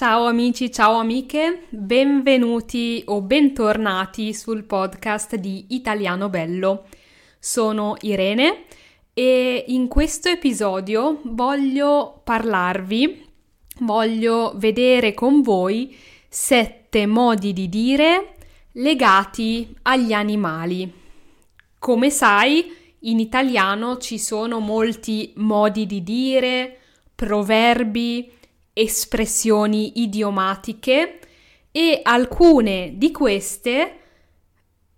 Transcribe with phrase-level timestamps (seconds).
[0.00, 6.86] Ciao amici, ciao amiche, benvenuti o bentornati sul podcast di Italiano Bello.
[7.38, 8.64] Sono Irene
[9.12, 13.26] e in questo episodio voglio parlarvi,
[13.80, 15.94] voglio vedere con voi
[16.26, 18.36] sette modi di dire
[18.72, 20.90] legati agli animali.
[21.78, 26.78] Come sai, in italiano ci sono molti modi di dire,
[27.14, 28.38] proverbi,
[28.80, 31.18] espressioni idiomatiche
[31.70, 33.96] e alcune di queste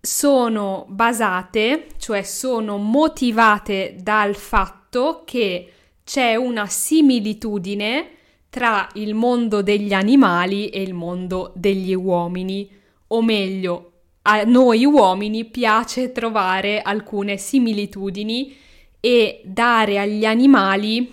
[0.00, 5.72] sono basate, cioè sono motivate dal fatto che
[6.04, 8.10] c'è una similitudine
[8.50, 12.68] tra il mondo degli animali e il mondo degli uomini,
[13.08, 13.90] o meglio,
[14.22, 18.54] a noi uomini piace trovare alcune similitudini
[19.00, 21.12] e dare agli animali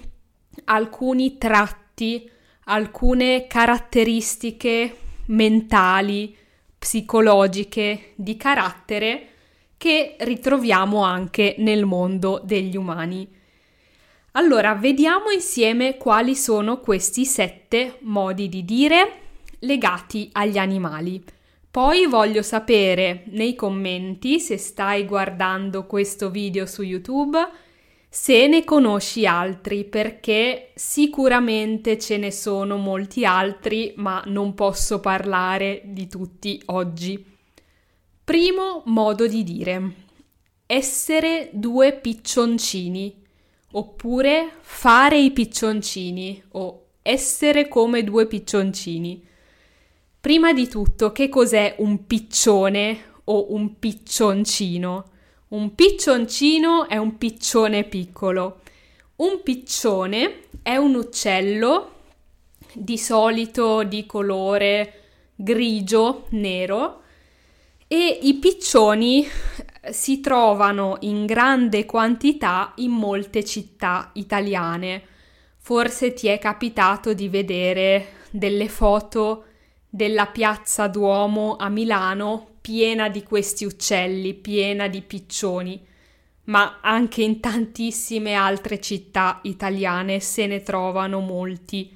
[0.65, 2.29] alcuni tratti,
[2.69, 6.35] alcune caratteristiche mentali,
[6.77, 9.27] psicologiche, di carattere
[9.75, 13.27] che ritroviamo anche nel mondo degli umani.
[14.33, 19.13] Allora, vediamo insieme quali sono questi sette modi di dire
[19.59, 21.23] legati agli animali.
[21.71, 27.37] Poi voglio sapere nei commenti se stai guardando questo video su YouTube
[28.11, 35.81] se ne conosci altri perché sicuramente ce ne sono molti altri ma non posso parlare
[35.85, 37.23] di tutti oggi.
[38.23, 40.07] Primo modo di dire
[40.65, 43.15] essere due piccioncini
[43.71, 49.25] oppure fare i piccioncini o essere come due piccioncini.
[50.19, 55.11] Prima di tutto, che cos'è un piccione o un piccioncino?
[55.49, 58.59] Un piccioncino è un piccione piccolo.
[59.15, 61.93] Un piccione è un uccello
[62.71, 64.93] di solito di colore
[65.33, 67.01] grigio, nero
[67.87, 69.25] e i piccioni
[69.89, 75.01] si trovano in grande quantità in molte città italiane.
[75.57, 79.45] Forse ti è capitato di vedere delle foto
[79.89, 85.83] della piazza Duomo a Milano piena di questi uccelli, piena di piccioni,
[86.43, 91.91] ma anche in tantissime altre città italiane se ne trovano molti.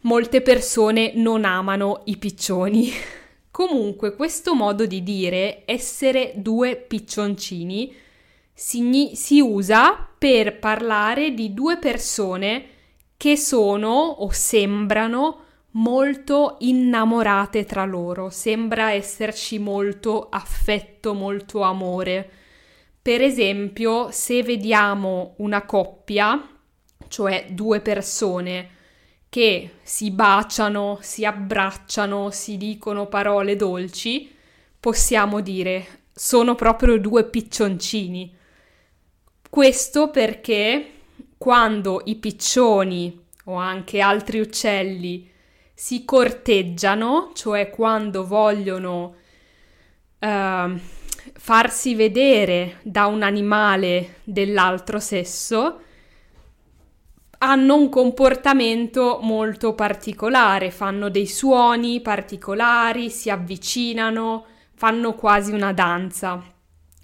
[0.00, 2.90] Molte persone non amano i piccioni.
[3.52, 7.94] Comunque questo modo di dire essere due piccioncini
[8.52, 12.64] si, si usa per parlare di due persone
[13.16, 22.30] che sono o sembrano molto innamorate tra loro, sembra esserci molto affetto, molto amore.
[23.00, 26.48] Per esempio, se vediamo una coppia,
[27.08, 28.78] cioè due persone
[29.28, 34.34] che si baciano, si abbracciano, si dicono parole dolci,
[34.78, 38.36] possiamo dire sono proprio due piccioncini.
[39.48, 40.92] Questo perché
[41.38, 45.29] quando i piccioni o anche altri uccelli
[45.80, 49.14] si corteggiano, cioè quando vogliono
[50.18, 50.78] uh,
[51.32, 55.80] farsi vedere da un animale dell'altro sesso,
[57.38, 66.44] hanno un comportamento molto particolare, fanno dei suoni particolari, si avvicinano, fanno quasi una danza.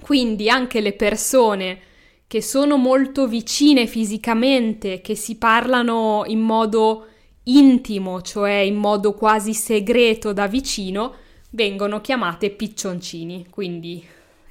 [0.03, 1.81] Quindi anche le persone
[2.27, 7.07] che sono molto vicine fisicamente, che si parlano in modo
[7.47, 11.15] intimo, cioè in modo quasi segreto da vicino,
[11.51, 14.05] vengono chiamate piccioncini, quindi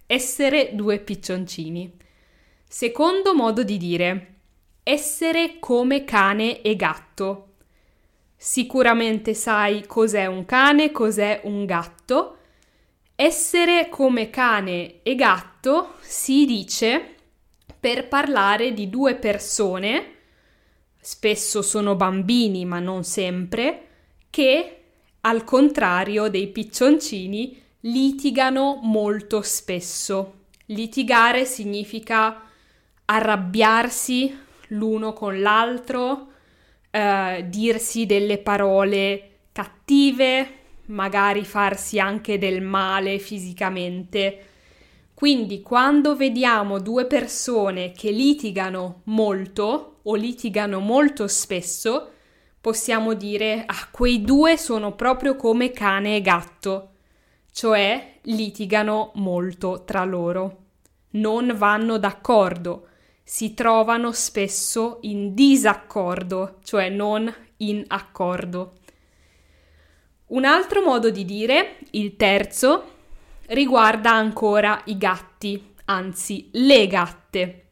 [0.06, 1.92] essere due piccioncini.
[2.68, 4.34] Secondo modo di dire,
[4.84, 7.50] essere come cane e gatto.
[8.36, 12.38] Sicuramente sai cos'è un cane, cos'è un gatto.
[13.16, 17.16] Essere come cane e gatto si dice
[17.80, 20.15] per parlare di due persone
[21.06, 23.88] spesso sono bambini, ma non sempre,
[24.32, 24.78] che
[25.22, 30.46] al contrario dei piccioncini litigano molto spesso.
[30.66, 32.42] Litigare significa
[33.06, 34.36] arrabbiarsi
[34.70, 36.30] l'uno con l'altro,
[36.90, 40.54] eh, dirsi delle parole cattive,
[40.88, 44.46] magari farsi anche del male fisicamente.
[45.14, 52.12] Quindi quando vediamo due persone che litigano molto o litigano molto spesso,
[52.60, 56.90] possiamo dire ah, quei due sono proprio come cane e gatto,
[57.52, 60.64] cioè litigano molto tra loro,
[61.12, 62.88] non vanno d'accordo,
[63.24, 68.74] si trovano spesso in disaccordo, cioè non in accordo.
[70.28, 72.94] Un altro modo di dire, il terzo,
[73.48, 77.66] riguarda ancora i gatti, anzi le gatte,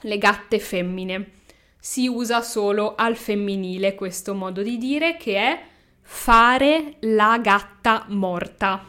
[0.00, 1.32] le gatte femmine.
[1.80, 5.62] Si usa solo al femminile questo modo di dire che è
[6.02, 8.84] fare la gatta morta.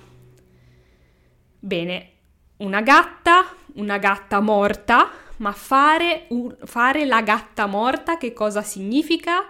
[1.58, 2.12] Bene,
[2.58, 6.28] una gatta, una gatta morta, ma fare,
[6.66, 9.48] fare la gatta morta che cosa significa?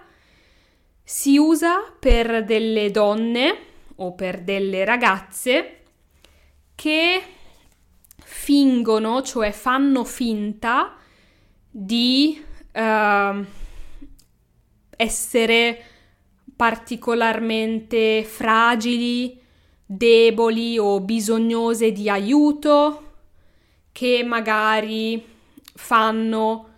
[1.04, 3.58] Si usa per delle donne
[3.96, 5.84] o per delle ragazze
[6.76, 7.24] che
[8.18, 10.96] fingono, cioè fanno finta
[11.70, 13.46] di uh,
[14.96, 15.84] essere
[16.56, 19.40] particolarmente fragili,
[19.86, 23.14] deboli o bisognose di aiuto,
[23.92, 25.26] che magari
[25.74, 26.70] fanno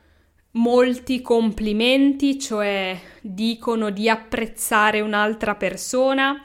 [0.51, 6.41] molti complimenti, cioè dicono di apprezzare un'altra persona.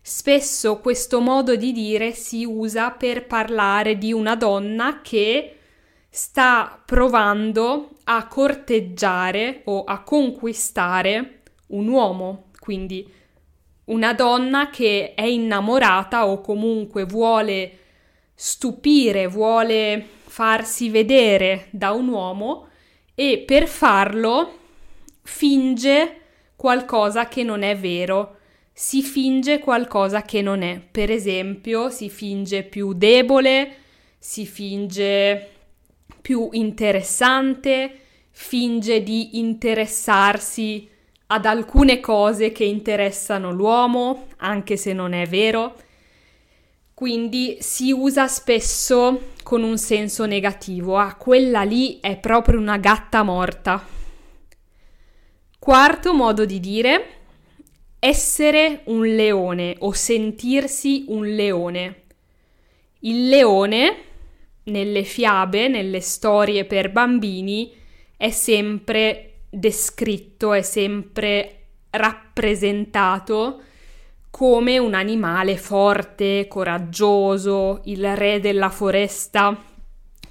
[0.00, 5.56] Spesso questo modo di dire si usa per parlare di una donna che
[6.16, 11.40] sta provando a corteggiare o a conquistare
[11.70, 13.12] un uomo, quindi
[13.86, 17.78] una donna che è innamorata o comunque vuole
[18.32, 22.68] stupire, vuole farsi vedere da un uomo
[23.12, 24.58] e per farlo
[25.20, 26.20] finge
[26.54, 28.36] qualcosa che non è vero,
[28.72, 30.78] si finge qualcosa che non è.
[30.78, 33.78] Per esempio, si finge più debole,
[34.16, 35.53] si finge
[36.24, 38.00] più interessante,
[38.30, 40.88] finge di interessarsi
[41.26, 45.76] ad alcune cose che interessano l'uomo, anche se non è vero.
[46.94, 50.96] Quindi si usa spesso con un senso negativo.
[50.96, 53.86] Ah, quella lì è proprio una gatta morta.
[55.58, 57.08] Quarto modo di dire,
[57.98, 62.04] essere un leone o sentirsi un leone.
[63.00, 64.12] Il leone,
[64.64, 67.72] nelle fiabe, nelle storie per bambini,
[68.16, 71.58] è sempre descritto, è sempre
[71.90, 73.60] rappresentato
[74.30, 79.62] come un animale forte, coraggioso, il re della foresta.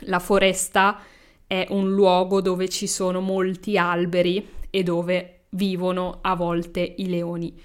[0.06, 1.00] La foresta
[1.48, 7.58] è un luogo dove ci sono molti alberi e dove vivono a volte i leoni.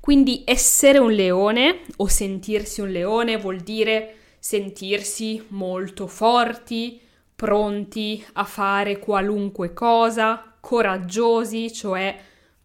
[0.00, 7.00] Quindi essere un leone o sentirsi un leone vuol dire sentirsi molto forti,
[7.34, 12.14] pronti a fare qualunque cosa, coraggiosi, cioè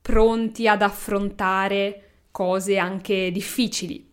[0.02, 4.12] pronti ad affrontare cose anche difficili.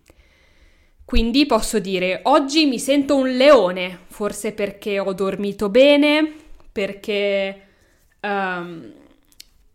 [1.05, 6.35] Quindi posso dire oggi mi sento un leone, forse perché ho dormito bene,
[6.71, 7.63] perché
[8.21, 8.93] um,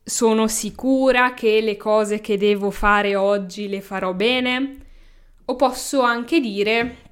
[0.02, 4.78] sono sicura che le cose che devo fare oggi le farò bene,
[5.44, 7.10] o posso anche dire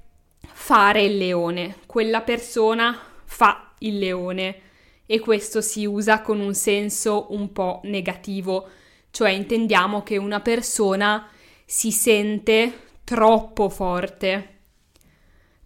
[0.70, 2.96] fare il leone, quella persona
[3.26, 4.62] fa il leone
[5.08, 8.70] e questo si usa con un senso un po' negativo
[9.10, 11.28] cioè intendiamo che una persona
[11.66, 14.58] si sente troppo forte.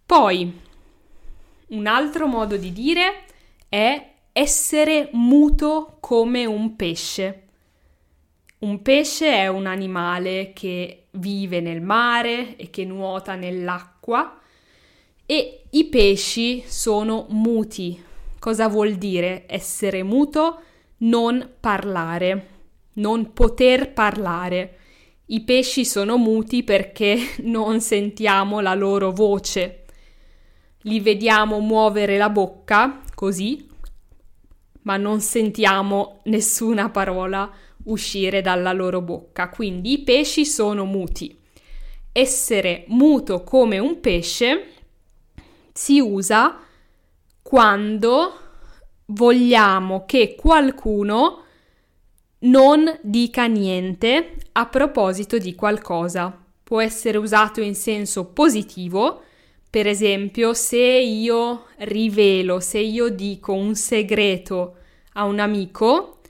[0.06, 0.60] Poi,
[1.66, 3.24] un altro modo di dire
[3.68, 7.42] è essere muto come un pesce.
[8.60, 14.38] Un pesce è un animale che vive nel mare e che nuota nell'acqua
[15.26, 18.02] e i pesci sono muti.
[18.38, 20.60] Cosa vuol dire essere muto?
[20.98, 22.52] Non parlare
[22.94, 24.78] non poter parlare.
[25.26, 29.84] I pesci sono muti perché non sentiamo la loro voce.
[30.82, 33.66] Li vediamo muovere la bocca così,
[34.82, 37.50] ma non sentiamo nessuna parola
[37.84, 39.48] uscire dalla loro bocca.
[39.48, 41.40] Quindi i pesci sono muti.
[42.12, 44.73] Essere muto come un pesce
[45.76, 46.56] si usa
[47.42, 48.38] quando
[49.06, 51.42] vogliamo che qualcuno
[52.44, 56.38] non dica niente a proposito di qualcosa.
[56.62, 59.22] Può essere usato in senso positivo,
[59.68, 64.76] per esempio se io rivelo, se io dico un segreto
[65.14, 66.20] a un amico,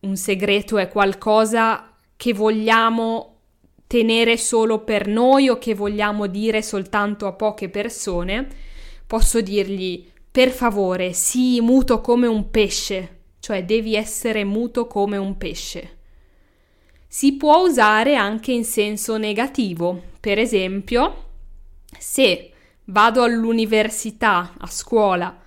[0.00, 3.37] un segreto è qualcosa che vogliamo
[3.88, 8.46] tenere solo per noi o che vogliamo dire soltanto a poche persone,
[9.04, 13.16] posso dirgli per favore sii muto come un pesce
[13.48, 15.96] cioè devi essere muto come un pesce.
[17.06, 21.24] Si può usare anche in senso negativo, per esempio,
[21.98, 22.52] se
[22.84, 25.40] vado all'università, a scuola,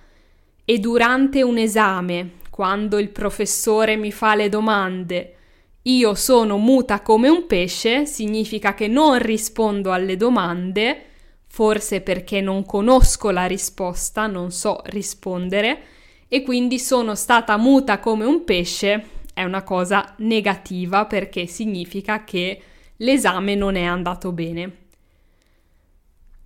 [0.64, 5.36] e durante un esame, quando il professore mi fa le domande,
[5.82, 11.06] io sono muta come un pesce significa che non rispondo alle domande,
[11.46, 15.82] forse perché non conosco la risposta, non so rispondere,
[16.28, 22.60] e quindi sono stata muta come un pesce è una cosa negativa perché significa che
[22.96, 24.76] l'esame non è andato bene.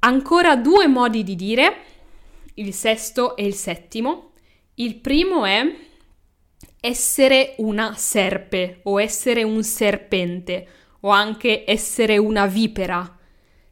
[0.00, 1.76] Ancora due modi di dire,
[2.54, 4.30] il sesto e il settimo.
[4.74, 5.62] Il primo è
[6.86, 10.68] essere una serpe o essere un serpente
[11.00, 13.18] o anche essere una vipera.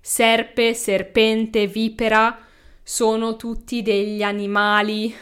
[0.01, 2.45] Serpe, serpente, vipera
[2.83, 5.15] sono tutti degli animali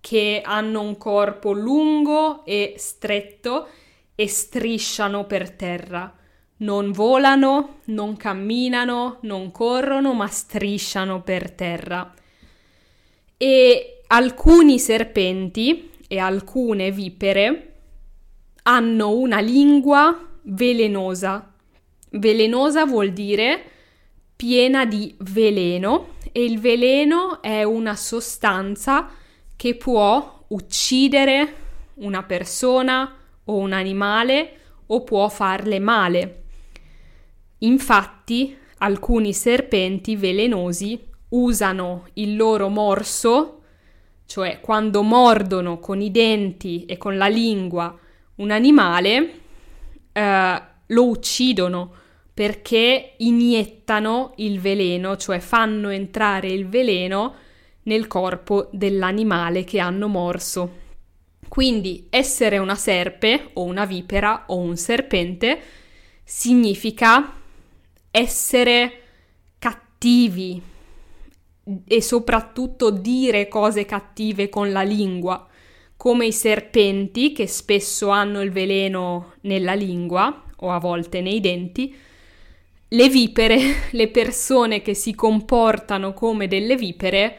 [0.00, 3.66] che hanno un corpo lungo e stretto
[4.14, 6.16] e strisciano per terra.
[6.58, 12.14] Non volano, non camminano, non corrono, ma strisciano per terra.
[13.36, 17.72] E alcuni serpenti e alcune vipere
[18.62, 21.52] hanno una lingua velenosa.
[22.10, 23.70] Velenosa vuol dire
[24.36, 29.10] piena di veleno e il veleno è una sostanza
[29.56, 31.54] che può uccidere
[31.94, 36.42] una persona o un animale o può farle male.
[37.58, 43.62] Infatti, alcuni serpenti velenosi usano il loro morso,
[44.26, 47.96] cioè quando mordono con i denti e con la lingua
[48.36, 49.40] un animale,
[50.12, 51.92] eh, lo uccidono
[52.34, 57.34] perché iniettano il veleno, cioè fanno entrare il veleno
[57.84, 60.82] nel corpo dell'animale che hanno morso.
[61.46, 65.60] Quindi essere una serpe o una vipera o un serpente
[66.24, 67.34] significa
[68.10, 69.02] essere
[69.58, 70.60] cattivi
[71.86, 75.46] e soprattutto dire cose cattive con la lingua,
[75.96, 81.94] come i serpenti che spesso hanno il veleno nella lingua o a volte nei denti.
[82.88, 87.38] Le vipere, le persone che si comportano come delle vipere,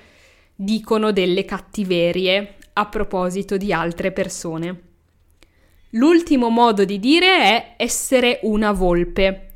[0.56, 4.82] dicono delle cattiverie a proposito di altre persone.
[5.92, 9.52] L'ultimo modo di dire è essere una volpe.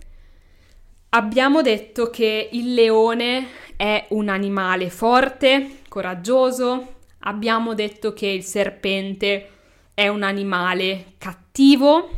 [1.10, 3.48] Abbiamo detto che il leone
[3.80, 9.50] è un animale forte, coraggioso, abbiamo detto che il serpente
[9.94, 12.10] è un animale cattivo,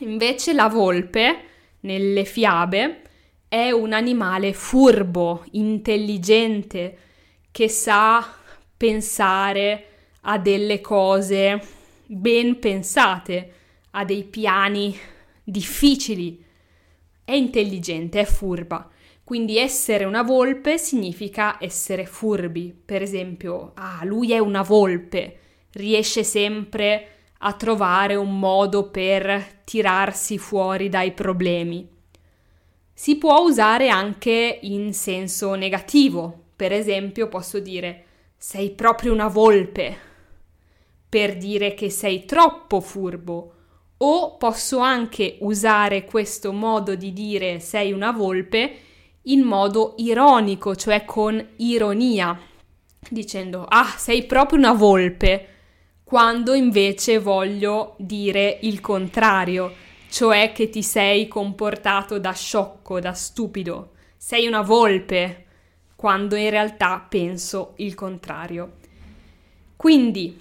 [0.00, 1.44] invece la volpe
[1.80, 3.00] nelle fiabe
[3.48, 6.98] è un animale furbo, intelligente,
[7.50, 8.30] che sa
[8.76, 9.86] pensare
[10.20, 11.58] a delle cose
[12.04, 13.52] ben pensate,
[13.92, 14.94] a dei piani
[15.42, 16.44] difficili.
[17.24, 18.91] È intelligente, è furba.
[19.24, 22.74] Quindi essere una volpe significa essere furbi.
[22.84, 25.38] Per esempio, ah, lui è una volpe,
[25.72, 27.06] riesce sempre
[27.38, 31.88] a trovare un modo per tirarsi fuori dai problemi.
[32.92, 38.04] Si può usare anche in senso negativo, per esempio, posso dire
[38.36, 40.10] sei proprio una volpe
[41.08, 43.52] per dire che sei troppo furbo.
[43.98, 48.76] O posso anche usare questo modo di dire sei una volpe
[49.24, 52.38] in modo ironico, cioè con ironia,
[53.08, 55.48] dicendo ah, sei proprio una volpe,
[56.04, 59.72] quando invece voglio dire il contrario,
[60.10, 63.92] cioè che ti sei comportato da sciocco, da stupido.
[64.16, 65.46] Sei una volpe,
[65.96, 68.72] quando in realtà penso il contrario.
[69.74, 70.38] Quindi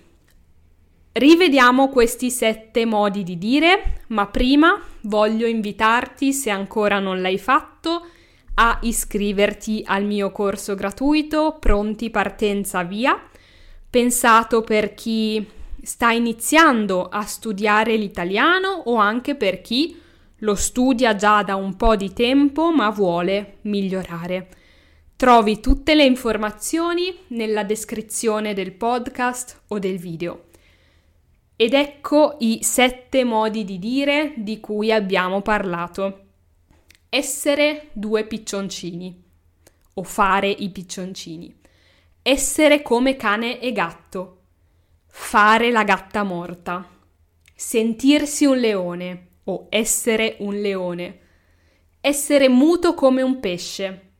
[1.13, 8.07] rivediamo questi sette modi di dire, ma prima voglio invitarti, se ancora non l'hai fatto,
[8.63, 13.19] a iscriverti al mio corso gratuito Pronti Partenza Via,
[13.89, 15.43] pensato per chi
[15.81, 19.99] sta iniziando a studiare l'italiano o anche per chi
[20.43, 24.49] lo studia già da un po' di tempo ma vuole migliorare.
[25.15, 30.49] Trovi tutte le informazioni nella descrizione del podcast o del video.
[31.55, 36.25] Ed ecco i sette modi di dire di cui abbiamo parlato.
[37.13, 39.21] Essere due piccioncini
[39.95, 41.53] o fare i piccioncini.
[42.21, 44.37] Essere come cane e gatto.
[45.07, 46.87] Fare la gatta morta.
[47.53, 51.19] Sentirsi un leone o essere un leone.
[51.99, 54.11] Essere muto come un pesce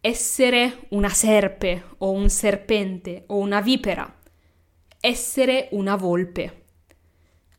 [0.00, 4.20] essere una serpe o un serpente o una vipera,
[5.00, 6.64] essere una volpe.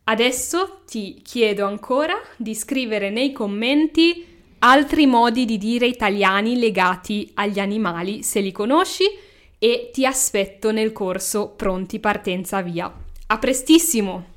[0.06, 7.60] Adesso ti chiedo ancora di scrivere nei commenti altri modi di dire italiani legati agli
[7.60, 9.04] animali se li conosci
[9.58, 12.92] e ti aspetto nel corso Pronti Partenza Via.
[13.28, 14.29] A prestissimo!